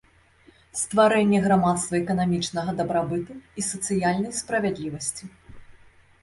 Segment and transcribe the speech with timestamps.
[0.83, 5.23] Стварэнне грамадства эканамічнага дабрабыту і сацыяльнай справядлівасці.